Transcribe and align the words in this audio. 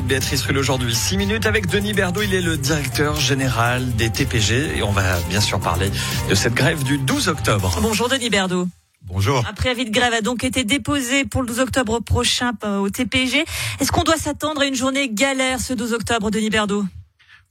de 0.00 0.06
Béatrice 0.06 0.42
Rulle 0.42 0.58
aujourd'hui. 0.58 0.94
6 0.94 1.16
minutes 1.16 1.46
avec 1.46 1.68
Denis 1.68 1.94
Berdot, 1.94 2.20
il 2.20 2.34
est 2.34 2.42
le 2.42 2.58
directeur 2.58 3.18
général 3.18 3.94
des 3.96 4.10
TPG 4.10 4.76
et 4.76 4.82
on 4.82 4.92
va 4.92 5.18
bien 5.28 5.40
sûr 5.40 5.58
parler 5.58 5.90
de 6.28 6.34
cette 6.34 6.54
grève 6.54 6.82
du 6.84 6.98
12 6.98 7.28
octobre. 7.28 7.78
Bonjour 7.80 8.08
Denis 8.08 8.28
Berdot. 8.28 8.66
Bonjour. 9.02 9.42
Un 9.48 9.54
préavis 9.54 9.86
de 9.86 9.90
grève 9.90 10.12
a 10.12 10.20
donc 10.20 10.44
été 10.44 10.64
déposé 10.64 11.24
pour 11.24 11.40
le 11.40 11.48
12 11.48 11.60
octobre 11.60 12.00
prochain 12.00 12.52
euh, 12.64 12.78
au 12.78 12.90
TPG. 12.90 13.44
Est-ce 13.80 13.90
qu'on 13.90 14.02
doit 14.02 14.18
s'attendre 14.18 14.60
à 14.60 14.66
une 14.66 14.74
journée 14.74 15.08
galère 15.08 15.60
ce 15.60 15.72
12 15.72 15.94
octobre, 15.94 16.30
Denis 16.30 16.50
Berdot? 16.50 16.84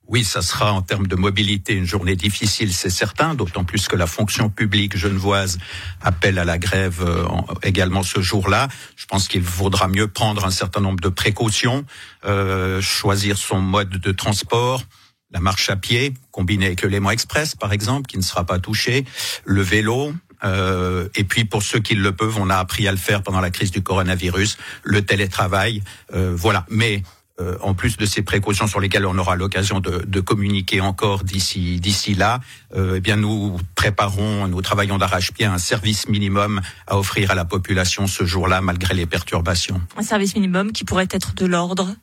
Oui, 0.07 0.23
ça 0.23 0.41
sera 0.41 0.71
en 0.73 0.81
termes 0.81 1.07
de 1.07 1.15
mobilité 1.15 1.73
une 1.73 1.85
journée 1.85 2.15
difficile, 2.15 2.73
c'est 2.73 2.89
certain, 2.89 3.33
d'autant 3.33 3.63
plus 3.63 3.87
que 3.87 3.95
la 3.95 4.07
fonction 4.07 4.49
publique 4.49 4.95
genevoise 4.95 5.57
appelle 6.01 6.37
à 6.37 6.45
la 6.45 6.57
grève 6.57 7.01
euh, 7.01 7.25
également 7.63 8.03
ce 8.03 8.21
jour-là. 8.21 8.67
Je 8.95 9.05
pense 9.05 9.27
qu'il 9.27 9.41
vaudra 9.41 9.87
mieux 9.87 10.07
prendre 10.07 10.45
un 10.45 10.51
certain 10.51 10.81
nombre 10.81 10.99
de 10.99 11.09
précautions, 11.09 11.85
euh, 12.25 12.81
choisir 12.81 13.37
son 13.37 13.59
mode 13.59 13.89
de 13.89 14.11
transport, 14.11 14.83
la 15.31 15.39
marche 15.39 15.69
à 15.69 15.75
pied, 15.75 16.13
combinée 16.31 16.67
avec 16.67 16.81
le 16.83 16.89
Léman 16.89 17.11
Express, 17.11 17.55
par 17.55 17.73
exemple, 17.73 18.07
qui 18.07 18.17
ne 18.17 18.23
sera 18.23 18.45
pas 18.45 18.59
touché, 18.59 19.05
le 19.43 19.61
vélo, 19.61 20.13
euh, 20.43 21.07
et 21.15 21.23
puis 21.23 21.45
pour 21.45 21.63
ceux 21.63 21.79
qui 21.79 21.95
le 21.95 22.11
peuvent, 22.11 22.37
on 22.39 22.49
a 22.49 22.57
appris 22.57 22.87
à 22.87 22.91
le 22.91 22.97
faire 22.97 23.23
pendant 23.23 23.41
la 23.41 23.49
crise 23.49 23.71
du 23.71 23.81
coronavirus, 23.81 24.57
le 24.83 25.03
télétravail, 25.03 25.83
euh, 26.13 26.33
voilà. 26.35 26.65
Mais 26.69 27.03
euh, 27.39 27.57
en 27.61 27.73
plus 27.73 27.97
de 27.97 28.05
ces 28.05 28.21
précautions 28.21 28.67
sur 28.67 28.79
lesquelles 28.79 29.05
on 29.05 29.17
aura 29.17 29.35
l'occasion 29.35 29.79
de, 29.79 30.03
de, 30.05 30.19
communiquer 30.19 30.81
encore 30.81 31.23
d'ici 31.23 31.79
d'ici 31.79 32.15
là, 32.15 32.39
euh, 32.75 32.95
eh 32.97 33.01
bien 33.01 33.17
nous 33.17 33.57
préparons, 33.75 34.47
nous 34.47 34.61
travaillons 34.61 34.97
d'arrache-pied 34.97 35.45
un 35.45 35.57
service 35.57 36.07
minimum 36.07 36.61
à 36.87 36.97
offrir 36.97 37.31
à 37.31 37.35
la 37.35 37.45
population 37.45 38.07
ce 38.07 38.25
jour-là, 38.25 38.61
malgré 38.61 38.93
les 38.93 39.05
perturbations. 39.05 39.81
Un 39.97 40.03
service 40.03 40.35
minimum 40.35 40.71
qui 40.71 40.85
pourrait 40.85 41.07
être 41.11 41.33
de 41.35 41.45
l'ordre? 41.45 41.95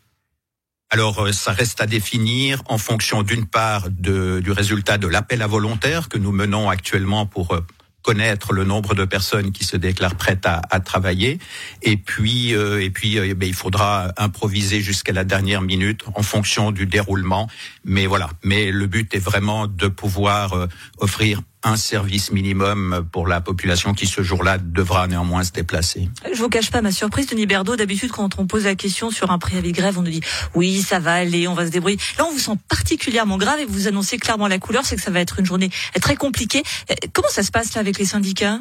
Alors, 0.93 1.25
euh, 1.25 1.33
ça 1.33 1.53
reste 1.53 1.81
à 1.81 1.87
définir 1.87 2.63
en 2.69 2.77
fonction 2.77 3.23
d'une 3.23 3.47
part 3.47 3.89
de, 3.89 4.41
du 4.41 4.53
résultat 4.53 4.99
de 4.99 5.07
l'appel 5.07 5.41
à 5.41 5.47
volontaires 5.47 6.11
que 6.11 6.19
nous 6.19 6.33
menons 6.33 6.69
actuellement 6.69 7.25
pour 7.25 7.55
euh, 7.55 7.65
connaître 8.03 8.53
le 8.53 8.65
nombre 8.65 8.95
de 8.95 9.05
personnes 9.05 9.53
qui 9.53 9.65
se 9.65 9.77
déclarent 9.77 10.17
prêtes 10.17 10.47
à, 10.47 10.63
à 10.71 10.81
travailler. 10.81 11.39
Et 11.83 11.97
puis, 11.97 12.55
euh, 12.55 12.83
et 12.83 12.91
puis, 12.91 13.19
euh, 13.19 13.35
ben, 13.35 13.49
il 13.49 13.55
faudra 13.55 14.13
improviser 14.17 14.81
jusqu'à 14.81 15.13
la 15.13 15.25
dernière 15.25 15.63
minute 15.63 16.03
en 16.15 16.23
fonction 16.23 16.73
du 16.73 16.87
déroulement. 16.87 17.49
Mais 17.85 18.07
voilà. 18.07 18.31
Mais 18.43 18.71
le 18.71 18.87
but 18.87 19.15
est 19.15 19.21
vraiment 19.21 19.67
de 19.67 19.89
pouvoir 19.89 20.53
euh, 20.55 20.67
offrir 20.99 21.43
un 21.65 21.77
service 21.77 22.33
minimum 22.33 23.07
pour 23.13 23.27
la 23.27 23.41
population 23.41 23.95
qui 23.95 24.07
ce 24.07 24.23
jour-là 24.23 24.59
devra 24.59 25.07
néanmoins 25.07 25.45
se 25.45 25.53
déplacer. 25.53 26.09
Je 26.33 26.39
vous 26.39 26.49
cache 26.49 26.71
pas 26.71 26.83
ma 26.83 26.93
surprise, 26.93 27.27
Denis 27.27 27.47
Berdo. 27.47 27.77
D'habitude, 27.77 28.11
quand 28.11 28.39
on 28.39 28.47
pose 28.47 28.65
la 28.65 28.75
question 28.75 29.11
sur 29.11 29.31
un 29.31 29.39
préavis 29.39 29.73
de 29.73 29.77
grève, 29.77 29.99
on 29.99 30.03
nous 30.03 30.11
dit 30.11 30.23
oui, 30.55 30.83
ça 30.83 30.99
va 30.99 31.15
aller, 31.15 31.47
on 31.49 31.55
va 31.55 31.67
se 31.67 31.71
débrouiller. 31.71 31.99
Là, 32.19 32.27
on 32.27 32.33
vous 32.33 32.39
sent 32.39 32.59
particulièrement 32.69 33.39
grave 33.39 33.61
et 33.61 33.65
vous 33.65 33.87
annoncez 33.89 34.19
clairement 34.19 34.49
la 34.49 34.59
couleur, 34.59 34.85
c'est 34.85 34.97
que 34.97 35.03
ça 35.03 35.11
va 35.11 35.21
être 35.21 35.39
une 35.39 35.47
journée 35.47 35.71
très 36.01 36.17
compliquée. 36.17 36.63
Euh, 36.91 36.95
comment 37.13 37.29
ça 37.29 37.43
se 37.43 37.51
passe 37.51 37.75
là 37.75 37.81
avec 37.81 37.99
les 37.99 38.07
syndicats? 38.07 38.59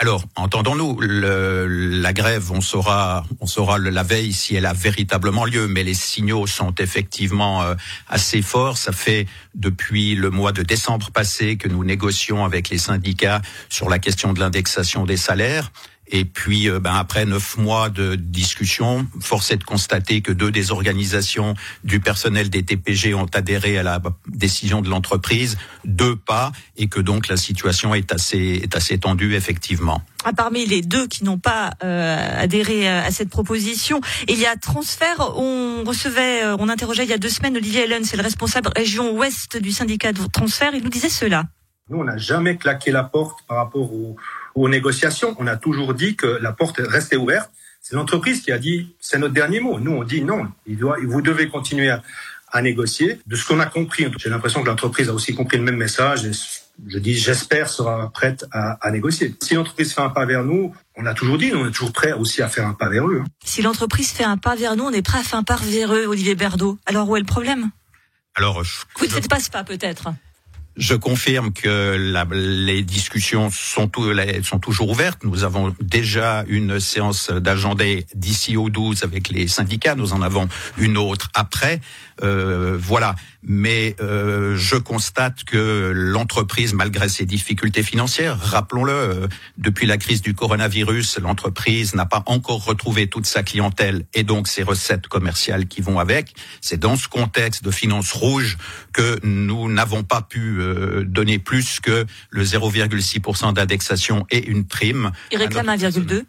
Alors, 0.00 0.24
entendons-nous, 0.34 1.00
la 1.00 2.12
grève, 2.12 2.50
on 2.50 2.60
saura, 2.60 3.24
on 3.40 3.46
saura 3.46 3.78
la 3.78 4.02
veille 4.02 4.32
si 4.32 4.56
elle 4.56 4.66
a 4.66 4.72
véritablement 4.72 5.44
lieu, 5.44 5.68
mais 5.68 5.84
les 5.84 5.94
signaux 5.94 6.48
sont 6.48 6.74
effectivement 6.80 7.62
euh, 7.62 7.76
assez 8.08 8.42
forts. 8.42 8.76
Ça 8.76 8.90
fait 8.90 9.28
depuis 9.54 10.16
le 10.16 10.30
mois 10.30 10.50
de 10.50 10.62
décembre 10.62 11.12
passé 11.12 11.56
que 11.56 11.68
nous 11.68 11.84
négocions 11.84 12.44
avec 12.44 12.70
les 12.70 12.78
syndicats 12.78 13.40
sur 13.68 13.88
la 13.88 14.00
question 14.00 14.32
de 14.32 14.40
l'indexation 14.40 15.04
des 15.04 15.16
salaires. 15.16 15.70
Et 16.08 16.24
puis, 16.24 16.68
euh, 16.68 16.80
ben, 16.80 16.94
après 16.94 17.24
neuf 17.24 17.56
mois 17.56 17.88
de 17.88 18.14
discussion, 18.14 19.06
force 19.20 19.50
est 19.50 19.56
de 19.56 19.64
constater 19.64 20.20
que 20.20 20.32
deux 20.32 20.50
des 20.50 20.70
organisations 20.70 21.54
du 21.82 22.00
personnel 22.00 22.50
des 22.50 22.62
TPG 22.62 23.14
ont 23.14 23.28
adhéré 23.32 23.78
à 23.78 23.82
la 23.82 24.00
décision 24.26 24.82
de 24.82 24.90
l'entreprise, 24.90 25.56
deux 25.84 26.16
pas, 26.16 26.52
et 26.76 26.88
que 26.88 27.00
donc 27.00 27.28
la 27.28 27.36
situation 27.36 27.94
est 27.94 28.12
assez, 28.12 28.60
est 28.62 28.76
assez 28.76 28.98
tendue, 28.98 29.34
effectivement. 29.34 30.02
Ah, 30.24 30.32
parmi 30.32 30.64
les 30.66 30.82
deux 30.82 31.06
qui 31.06 31.24
n'ont 31.24 31.38
pas 31.38 31.72
euh, 31.82 32.42
adhéré 32.42 32.88
à 32.88 33.10
cette 33.10 33.28
proposition, 33.28 34.00
il 34.28 34.38
y 34.38 34.46
a 34.46 34.56
transfert. 34.56 35.36
On 35.36 35.84
recevait, 35.84 36.44
euh, 36.44 36.56
on 36.58 36.68
interrogeait 36.68 37.04
il 37.04 37.10
y 37.10 37.14
a 37.14 37.18
deux 37.18 37.28
semaines 37.28 37.56
Olivier 37.56 37.84
Allen, 37.84 38.04
c'est 38.04 38.16
le 38.16 38.22
responsable 38.22 38.70
région 38.74 39.12
ouest 39.12 39.56
du 39.56 39.70
syndicat 39.70 40.12
de 40.12 40.24
transfert. 40.26 40.74
Il 40.74 40.82
nous 40.82 40.90
disait 40.90 41.08
cela. 41.08 41.44
Nous, 41.90 41.98
on 41.98 42.04
n'a 42.04 42.16
jamais 42.16 42.56
claqué 42.56 42.90
la 42.90 43.04
porte 43.04 43.40
par 43.46 43.58
rapport 43.58 43.92
au 43.92 44.16
aux 44.54 44.68
négociations. 44.68 45.34
On 45.38 45.46
a 45.46 45.56
toujours 45.56 45.94
dit 45.94 46.16
que 46.16 46.26
la 46.26 46.52
porte 46.52 46.76
restait 46.78 47.16
ouverte. 47.16 47.50
C'est 47.80 47.96
l'entreprise 47.96 48.40
qui 48.40 48.50
a 48.50 48.58
dit, 48.58 48.94
c'est 48.98 49.18
notre 49.18 49.34
dernier 49.34 49.60
mot. 49.60 49.78
Nous, 49.78 49.92
on 49.92 50.04
dit 50.04 50.22
non, 50.22 50.48
il 50.66 50.78
doit, 50.78 50.96
vous 51.06 51.20
devez 51.20 51.48
continuer 51.48 51.90
à, 51.90 52.02
à 52.50 52.62
négocier. 52.62 53.20
De 53.26 53.36
ce 53.36 53.46
qu'on 53.46 53.60
a 53.60 53.66
compris, 53.66 54.06
j'ai 54.16 54.30
l'impression 54.30 54.62
que 54.62 54.68
l'entreprise 54.68 55.08
a 55.10 55.12
aussi 55.12 55.34
compris 55.34 55.58
le 55.58 55.64
même 55.64 55.76
message. 55.76 56.24
Et 56.24 56.30
je 56.86 56.98
dis, 56.98 57.14
j'espère, 57.14 57.68
sera 57.68 58.10
prête 58.10 58.46
à, 58.52 58.78
à 58.80 58.90
négocier. 58.90 59.34
Si 59.42 59.54
l'entreprise 59.54 59.92
fait 59.92 60.00
un 60.00 60.08
pas 60.08 60.24
vers 60.24 60.44
nous, 60.44 60.74
on 60.96 61.04
a 61.04 61.12
toujours 61.12 61.36
dit, 61.36 61.52
on 61.54 61.68
est 61.68 61.72
toujours 61.72 61.92
prêt 61.92 62.12
aussi 62.12 62.40
à 62.40 62.48
faire 62.48 62.66
un 62.66 62.72
pas 62.72 62.88
vers 62.88 63.06
eux. 63.06 63.20
Hein. 63.22 63.28
Si 63.44 63.60
l'entreprise 63.60 64.10
fait 64.12 64.24
un 64.24 64.38
pas 64.38 64.56
vers 64.56 64.76
nous, 64.76 64.84
on 64.84 64.92
est 64.92 65.02
prêt 65.02 65.18
à 65.18 65.22
faire 65.22 65.38
un 65.38 65.42
pas 65.42 65.56
vers 65.56 65.94
eux, 65.94 66.06
Olivier 66.06 66.36
Berdot. 66.36 66.78
Alors 66.86 67.08
où 67.10 67.16
est 67.16 67.20
le 67.20 67.26
problème? 67.26 67.70
Alors, 68.34 68.64
je, 68.64 68.82
vous 68.96 69.04
ne 69.04 69.10
faites 69.10 69.28
pas 69.28 69.40
ce 69.40 69.50
pas 69.50 69.62
peut-être? 69.62 70.08
Je 70.76 70.94
confirme 70.94 71.52
que 71.52 71.96
la, 71.96 72.26
les 72.30 72.82
discussions 72.82 73.50
sont, 73.50 73.90
sont, 74.42 74.58
toujours 74.58 74.90
ouvertes. 74.90 75.22
Nous 75.24 75.44
avons 75.44 75.74
déjà 75.80 76.44
une 76.48 76.80
séance 76.80 77.30
d'agenda 77.30 77.84
d'ici 78.14 78.56
au 78.56 78.70
12 78.70 79.04
avec 79.04 79.28
les 79.28 79.46
syndicats. 79.46 79.94
Nous 79.94 80.12
en 80.12 80.22
avons 80.22 80.48
une 80.78 80.96
autre 80.96 81.30
après. 81.34 81.80
Euh, 82.22 82.76
voilà. 82.80 83.14
Mais 83.46 83.94
euh, 84.00 84.56
je 84.56 84.76
constate 84.76 85.44
que 85.44 85.92
l'entreprise, 85.94 86.72
malgré 86.72 87.08
ses 87.08 87.26
difficultés 87.26 87.82
financières, 87.82 88.38
rappelons-le, 88.40 88.92
euh, 88.92 89.28
depuis 89.58 89.86
la 89.86 89.98
crise 89.98 90.22
du 90.22 90.34
coronavirus, 90.34 91.18
l'entreprise 91.18 91.94
n'a 91.94 92.06
pas 92.06 92.22
encore 92.26 92.64
retrouvé 92.64 93.06
toute 93.06 93.26
sa 93.26 93.42
clientèle 93.42 94.06
et 94.14 94.22
donc 94.22 94.48
ses 94.48 94.62
recettes 94.62 95.08
commerciales 95.08 95.66
qui 95.66 95.82
vont 95.82 95.98
avec. 95.98 96.34
C'est 96.60 96.78
dans 96.78 96.96
ce 96.96 97.08
contexte 97.08 97.62
de 97.64 97.70
finances 97.70 98.12
rouges 98.12 98.56
que 98.92 99.18
nous 99.22 99.70
n'avons 99.70 100.04
pas 100.04 100.22
pu 100.22 100.63
euh, 100.64 101.04
donner 101.04 101.38
plus 101.38 101.80
que 101.80 102.06
le 102.30 102.44
0,6% 102.44 103.52
d'indexation 103.52 104.26
et 104.30 104.44
une 104.46 104.64
prime. 104.66 105.12
Il 105.32 105.38
réclame 105.38 105.66
1,2 105.66 106.24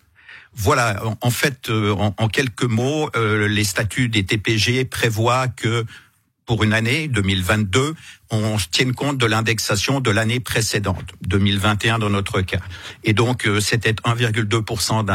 voilà, 0.57 1.01
en 1.19 1.29
fait, 1.31 1.69
euh, 1.69 1.93
en, 1.93 2.29
quelques 2.29 2.63
mots, 2.63 3.09
euh, 3.15 3.47
les 3.47 3.65
statuts 3.65 4.07
des 4.07 4.23
TPG 4.23 4.85
prévoient 4.85 5.49
que 5.49 5.85
pour 6.45 6.63
une 6.63 6.73
année 6.73 7.07
2022, 7.09 7.93
on 8.31 8.57
tienne 8.71 8.93
compte 8.93 9.17
de 9.17 9.25
l'indexation 9.25 9.99
de 9.99 10.11
l'année 10.11 10.39
précédente, 10.39 11.05
2021 11.27 11.99
dans 11.99 12.09
notre 12.09 12.41
cas. 12.41 12.59
Et 13.03 13.13
donc, 13.13 13.45
euh, 13.47 13.59
c'était 13.59 13.93
1,2% 13.93 15.05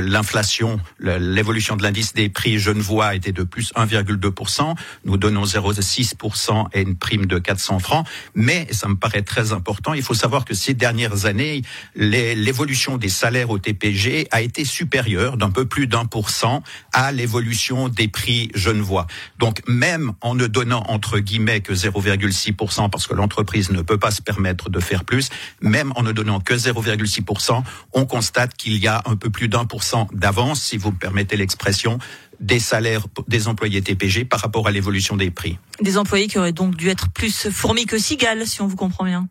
l'inflation, 0.00 0.80
l'évolution 0.98 1.76
de 1.76 1.82
l'indice 1.82 2.14
des 2.14 2.28
prix 2.28 2.58
genevois 2.58 3.14
était 3.14 3.32
de 3.32 3.42
plus 3.42 3.72
1,2%. 3.74 4.74
Nous 5.04 5.16
donnons 5.16 5.44
0,6% 5.44 6.68
et 6.72 6.82
une 6.82 6.96
prime 6.96 7.26
de 7.26 7.38
400 7.38 7.78
francs. 7.78 8.06
Mais, 8.34 8.66
ça 8.72 8.88
me 8.88 8.96
paraît 8.96 9.22
très 9.22 9.52
important, 9.52 9.94
il 9.94 10.02
faut 10.02 10.14
savoir 10.14 10.44
que 10.44 10.54
ces 10.54 10.74
dernières 10.74 11.26
années, 11.26 11.62
l'évolution 11.94 12.96
des 12.96 13.08
salaires 13.08 13.50
au 13.50 13.58
TPG 13.58 14.28
a 14.30 14.40
été 14.40 14.64
supérieure 14.64 15.36
d'un 15.36 15.50
peu 15.50 15.66
plus 15.66 15.86
d'un 15.86 16.06
pour 16.06 16.30
cent 16.30 16.62
à 16.92 17.12
l'évolution 17.12 17.88
des 17.88 18.08
prix 18.08 18.50
genevois. 18.54 19.06
Donc, 19.38 19.62
même 19.68 20.12
en 20.20 20.34
ne 20.34 20.46
donnant 20.46 20.84
entre 20.88 21.18
guillemets 21.18 21.60
que 21.60 21.72
0,6 21.72 22.53
parce 22.54 23.06
que 23.06 23.14
l'entreprise 23.14 23.70
ne 23.70 23.82
peut 23.82 23.98
pas 23.98 24.10
se 24.10 24.22
permettre 24.22 24.70
de 24.70 24.80
faire 24.80 25.04
plus, 25.04 25.30
même 25.60 25.92
en 25.96 26.02
ne 26.02 26.12
donnant 26.12 26.40
que 26.40 26.54
0,6%, 26.54 27.62
on 27.92 28.06
constate 28.06 28.54
qu'il 28.54 28.76
y 28.78 28.86
a 28.86 29.02
un 29.06 29.16
peu 29.16 29.30
plus 29.30 29.48
d'un 29.48 29.64
pour 29.64 29.82
cent 29.82 30.08
d'avance, 30.12 30.62
si 30.62 30.76
vous 30.76 30.90
me 30.90 30.96
permettez 30.96 31.36
l'expression, 31.36 31.98
des 32.40 32.58
salaires 32.58 33.06
des 33.28 33.48
employés 33.48 33.82
TPG 33.82 34.24
par 34.24 34.40
rapport 34.40 34.66
à 34.66 34.70
l'évolution 34.70 35.16
des 35.16 35.30
prix. 35.30 35.58
Des 35.80 35.98
employés 35.98 36.26
qui 36.26 36.38
auraient 36.38 36.52
donc 36.52 36.76
dû 36.76 36.88
être 36.88 37.10
plus 37.10 37.50
fourmis 37.50 37.86
que 37.86 37.98
cigales, 37.98 38.46
si 38.46 38.60
on 38.60 38.66
vous 38.66 38.76
comprend 38.76 39.04
bien. 39.04 39.28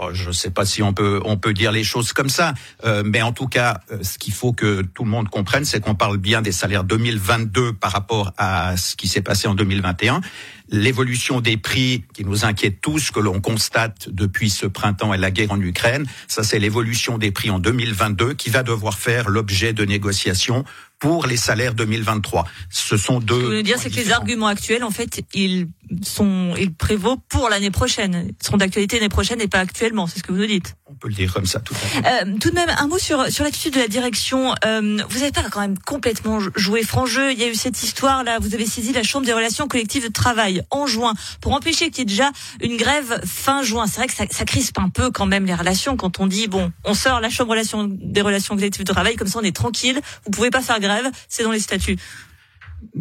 Oh, 0.00 0.08
je 0.12 0.28
ne 0.28 0.32
sais 0.32 0.50
pas 0.50 0.64
si 0.64 0.82
on 0.82 0.92
peut 0.92 1.20
on 1.24 1.36
peut 1.36 1.52
dire 1.52 1.70
les 1.70 1.84
choses 1.84 2.12
comme 2.12 2.28
ça, 2.28 2.54
euh, 2.84 3.04
mais 3.06 3.22
en 3.22 3.32
tout 3.32 3.46
cas, 3.46 3.80
euh, 3.92 3.98
ce 4.02 4.18
qu'il 4.18 4.32
faut 4.32 4.52
que 4.52 4.82
tout 4.82 5.04
le 5.04 5.10
monde 5.10 5.28
comprenne, 5.28 5.64
c'est 5.64 5.80
qu'on 5.80 5.94
parle 5.94 6.18
bien 6.18 6.42
des 6.42 6.50
salaires 6.50 6.82
2022 6.82 7.74
par 7.74 7.92
rapport 7.92 8.32
à 8.36 8.76
ce 8.76 8.96
qui 8.96 9.06
s'est 9.06 9.20
passé 9.20 9.46
en 9.46 9.54
2021. 9.54 10.20
L'évolution 10.70 11.40
des 11.40 11.56
prix 11.56 12.04
qui 12.12 12.24
nous 12.24 12.44
inquiète 12.44 12.80
tous, 12.80 13.12
que 13.12 13.20
l'on 13.20 13.40
constate 13.40 14.08
depuis 14.08 14.50
ce 14.50 14.66
printemps 14.66 15.14
et 15.14 15.18
la 15.18 15.30
guerre 15.30 15.52
en 15.52 15.60
Ukraine, 15.60 16.06
ça 16.26 16.42
c'est 16.42 16.58
l'évolution 16.58 17.16
des 17.18 17.30
prix 17.30 17.50
en 17.50 17.60
2022 17.60 18.34
qui 18.34 18.50
va 18.50 18.64
devoir 18.64 18.98
faire 18.98 19.28
l'objet 19.28 19.72
de 19.72 19.84
négociations 19.84 20.64
pour 21.04 21.26
les 21.26 21.36
salaires 21.36 21.74
2023. 21.74 22.46
Ce 22.70 22.96
sont 22.96 23.20
deux. 23.20 23.34
Ce 23.34 23.38
que 23.38 23.42
vous 23.42 23.50
voulez 23.50 23.62
dire, 23.62 23.78
c'est 23.78 23.90
que 23.90 23.96
les 23.96 24.10
arguments 24.10 24.46
actuels, 24.46 24.82
en 24.82 24.90
fait, 24.90 25.22
ils 25.34 25.68
sont, 26.02 26.54
ils 26.58 26.72
prévaut 26.72 27.18
pour 27.28 27.50
l'année 27.50 27.70
prochaine. 27.70 28.28
Ils 28.30 28.44
seront 28.46 28.56
d'actualité 28.56 28.96
l'année 28.96 29.10
prochaine 29.10 29.38
et 29.42 29.46
pas 29.46 29.58
actuellement. 29.58 30.06
C'est 30.06 30.20
ce 30.20 30.24
que 30.24 30.32
vous 30.32 30.38
nous 30.38 30.46
dites. 30.46 30.76
On 30.86 30.94
peut 30.94 31.08
le 31.08 31.14
dire 31.14 31.32
comme 31.34 31.44
ça, 31.44 31.60
tout 31.60 31.74
à 31.74 31.76
fait. 31.76 31.98
Euh, 32.06 32.38
tout 32.40 32.48
de 32.48 32.54
même, 32.54 32.70
un 32.78 32.86
mot 32.86 32.98
sur 32.98 33.26
sur 33.30 33.44
l'attitude 33.44 33.74
de 33.74 33.80
la 33.80 33.88
direction. 33.88 34.54
Euh, 34.64 34.98
vous 35.10 35.18
n'avez 35.18 35.32
pas 35.32 35.42
quand 35.50 35.60
même 35.60 35.78
complètement 35.78 36.38
joué 36.56 36.82
franc 36.82 37.04
jeu. 37.04 37.32
Il 37.32 37.38
y 37.38 37.44
a 37.44 37.48
eu 37.48 37.54
cette 37.54 37.82
histoire 37.82 38.24
là. 38.24 38.38
Vous 38.38 38.54
avez 38.54 38.64
saisi 38.64 38.92
la 38.92 39.02
Chambre 39.02 39.26
des 39.26 39.32
relations 39.34 39.68
collectives 39.68 40.04
de 40.04 40.12
travail 40.12 40.62
en 40.70 40.86
juin 40.86 41.12
pour 41.42 41.52
empêcher 41.52 41.90
qu'il 41.90 41.98
y 41.98 42.02
ait 42.02 42.04
déjà 42.06 42.30
une 42.62 42.78
grève 42.78 43.20
fin 43.26 43.62
juin. 43.62 43.86
C'est 43.86 43.96
vrai 43.96 44.06
que 44.06 44.14
ça, 44.14 44.24
ça 44.30 44.44
crispe 44.46 44.78
un 44.78 44.88
peu 44.88 45.10
quand 45.10 45.26
même 45.26 45.44
les 45.44 45.54
relations 45.54 45.96
quand 45.96 46.18
on 46.18 46.26
dit 46.26 46.48
bon, 46.48 46.72
on 46.84 46.94
sort 46.94 47.20
la 47.20 47.28
Chambre 47.28 47.54
des 47.86 48.22
relations 48.22 48.54
collectives 48.54 48.84
de 48.84 48.92
travail 48.92 49.16
comme 49.16 49.28
ça, 49.28 49.40
on 49.40 49.42
est 49.42 49.54
tranquille. 49.54 50.00
Vous 50.24 50.30
pouvez 50.30 50.50
pas 50.50 50.62
faire 50.62 50.80
grève. 50.80 50.93
C'est 51.28 51.42
dans 51.42 51.52
les 51.52 51.60
statuts. 51.60 51.98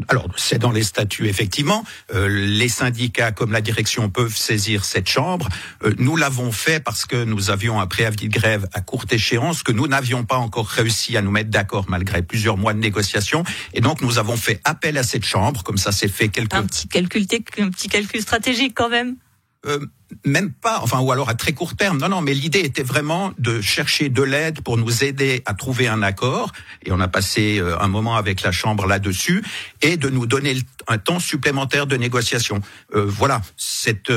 Alors, 0.07 0.27
c'est 0.37 0.59
dans 0.59 0.71
les 0.71 0.83
statuts, 0.83 1.27
effectivement. 1.27 1.83
Euh, 2.13 2.27
les 2.27 2.69
syndicats, 2.69 3.31
comme 3.31 3.51
la 3.51 3.61
direction, 3.61 4.09
peuvent 4.09 4.35
saisir 4.35 4.85
cette 4.85 5.09
chambre. 5.09 5.49
Euh, 5.83 5.93
nous 5.97 6.15
l'avons 6.15 6.51
fait 6.51 6.79
parce 6.83 7.05
que 7.05 7.23
nous 7.23 7.49
avions 7.49 7.79
un 7.79 7.87
préavis 7.87 8.27
de 8.27 8.33
grève 8.33 8.67
à 8.73 8.81
courte 8.81 9.11
échéance, 9.13 9.63
que 9.63 9.71
nous 9.71 9.87
n'avions 9.87 10.23
pas 10.23 10.37
encore 10.37 10.67
réussi 10.67 11.17
à 11.17 11.21
nous 11.21 11.31
mettre 11.31 11.49
d'accord 11.49 11.85
malgré 11.89 12.21
plusieurs 12.21 12.57
mois 12.57 12.73
de 12.73 12.79
négociations. 12.79 13.43
Et 13.73 13.81
donc, 13.81 14.01
nous 14.01 14.17
avons 14.17 14.37
fait 14.37 14.61
appel 14.63 14.97
à 14.97 15.03
cette 15.03 15.25
chambre, 15.25 15.63
comme 15.63 15.77
ça 15.77 15.91
s'est 15.91 16.07
fait 16.07 16.29
quelques... 16.29 16.53
Un 16.53 16.65
petit 16.65 16.87
calcul, 16.87 17.25
un 17.59 17.69
petit 17.69 17.89
calcul 17.89 18.21
stratégique 18.21 18.73
quand 18.75 18.89
même 18.89 19.17
euh, 19.65 19.79
même 20.25 20.51
pas, 20.51 20.79
enfin, 20.81 20.99
ou 20.99 21.11
alors 21.11 21.29
à 21.29 21.35
très 21.35 21.53
court 21.53 21.75
terme. 21.75 21.97
Non, 21.97 22.09
non, 22.09 22.21
mais 22.21 22.33
l'idée 22.33 22.59
était 22.59 22.83
vraiment 22.83 23.33
de 23.39 23.61
chercher 23.61 24.09
de 24.09 24.21
l'aide 24.21 24.61
pour 24.61 24.77
nous 24.77 25.03
aider 25.03 25.41
à 25.45 25.53
trouver 25.53 25.87
un 25.87 26.03
accord. 26.03 26.51
Et 26.85 26.91
on 26.91 26.99
a 26.99 27.07
passé 27.07 27.59
euh, 27.59 27.79
un 27.79 27.87
moment 27.87 28.15
avec 28.15 28.41
la 28.41 28.51
Chambre 28.51 28.85
là-dessus 28.85 29.43
et 29.81 29.97
de 29.97 30.09
nous 30.09 30.25
donner 30.25 30.57
un 30.87 30.97
temps 30.97 31.19
supplémentaire 31.19 31.87
de 31.87 31.95
négociation. 31.95 32.61
Euh, 32.93 33.05
voilà, 33.07 33.41
cette, 33.57 34.11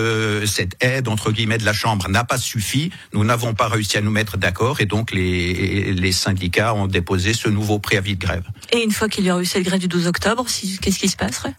cette 0.46 0.76
aide, 0.80 1.08
entre 1.08 1.32
guillemets, 1.32 1.58
de 1.58 1.64
la 1.64 1.72
Chambre 1.72 2.08
n'a 2.08 2.24
pas 2.24 2.38
suffi. 2.38 2.90
Nous 3.12 3.24
n'avons 3.24 3.54
pas 3.54 3.68
réussi 3.68 3.96
à 3.96 4.00
nous 4.00 4.10
mettre 4.10 4.36
d'accord 4.36 4.80
et 4.80 4.86
donc 4.86 5.12
les, 5.12 5.92
les 5.92 6.12
syndicats 6.12 6.74
ont 6.74 6.88
déposé 6.88 7.32
ce 7.32 7.48
nouveau 7.48 7.78
préavis 7.78 8.16
de 8.16 8.20
grève. 8.20 8.44
Et 8.72 8.82
une 8.82 8.92
fois 8.92 9.08
qu'il 9.08 9.24
y 9.24 9.30
aura 9.30 9.40
eu 9.40 9.46
cette 9.46 9.64
grève 9.64 9.80
du 9.80 9.88
12 9.88 10.06
octobre, 10.08 10.44
qu'est-ce 10.82 10.98
qui 10.98 11.08
se 11.08 11.16
passerait? 11.16 11.54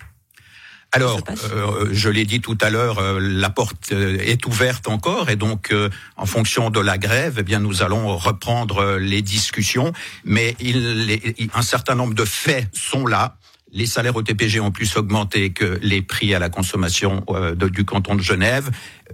Alors, 0.98 1.20
euh, 1.54 1.90
je 1.92 2.10
l'ai 2.10 2.26
dit 2.26 2.42
tout 2.42 2.58
à 2.60 2.72
l'heure, 2.72 2.98
euh, 2.98 3.20
la 3.20 3.52
porte 3.52 3.92
euh, 3.92 4.18
est 4.20 4.48
ouverte 4.48 4.88
encore 4.88 5.30
et 5.30 5.36
donc, 5.36 5.74
en 6.16 6.26
fonction 6.26 6.72
de 6.72 6.80
la 6.80 6.98
grève, 6.98 7.36
eh 7.38 7.44
bien, 7.44 7.60
nous 7.60 7.84
allons 7.84 8.18
reprendre 8.18 8.98
les 8.98 9.22
discussions. 9.22 9.94
Mais 10.26 10.56
il, 10.60 11.20
un 11.54 11.62
certain 11.62 11.94
nombre 11.94 12.16
de 12.16 12.26
faits 12.26 12.68
sont 12.74 13.06
là 13.06 13.38
les 13.78 13.86
salaires 13.86 14.16
au 14.16 14.24
TPG 14.24 14.60
ont 14.60 14.72
plus 14.72 14.98
augmenté 14.98 15.52
que 15.52 15.78
les 15.84 16.02
prix 16.02 16.34
à 16.34 16.40
la 16.40 16.50
consommation 16.50 17.24
euh, 17.30 17.54
du 17.56 17.86
canton 17.86 18.16
de 18.16 18.22
Genève 18.22 18.72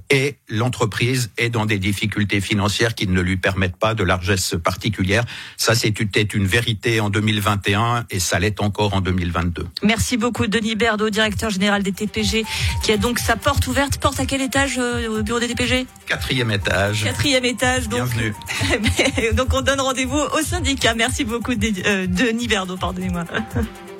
et 0.09 0.37
l'entreprise 0.47 1.31
est 1.37 1.49
dans 1.49 1.65
des 1.65 1.77
difficultés 1.79 2.39
financières 2.39 2.95
qui 2.95 3.07
ne 3.07 3.21
lui 3.21 3.35
permettent 3.35 3.75
pas 3.75 3.93
de 3.93 4.03
largesse 4.03 4.55
particulière. 4.63 5.25
Ça, 5.57 5.75
c'était 5.75 6.21
une 6.21 6.45
vérité 6.45 7.01
en 7.01 7.09
2021 7.09 8.05
et 8.09 8.19
ça 8.19 8.39
l'est 8.39 8.61
encore 8.61 8.93
en 8.93 9.01
2022. 9.01 9.67
Merci 9.83 10.15
beaucoup, 10.15 10.47
Denis 10.47 10.75
Berdo, 10.75 11.09
directeur 11.09 11.49
général 11.49 11.83
des 11.83 11.91
TPG, 11.91 12.45
qui 12.83 12.91
a 12.93 12.97
donc 12.97 13.19
sa 13.19 13.35
porte 13.35 13.67
ouverte. 13.67 13.97
Porte 13.97 14.19
à 14.21 14.25
quel 14.25 14.41
étage 14.41 14.77
euh, 14.77 15.19
au 15.19 15.23
bureau 15.23 15.41
des 15.41 15.47
TPG 15.47 15.85
Quatrième 16.07 16.51
étage. 16.51 17.03
Quatrième 17.03 17.45
étage, 17.45 17.89
donc. 17.89 17.99
Bienvenue. 17.99 18.33
donc 19.33 19.53
on 19.53 19.61
donne 19.61 19.81
rendez-vous 19.81 20.19
au 20.19 20.41
syndicat. 20.41 20.93
Merci 20.95 21.25
beaucoup, 21.25 21.51
euh, 21.51 22.07
Denis 22.07 22.47
Berdo, 22.47 22.77
pardonnez-moi. 22.77 23.25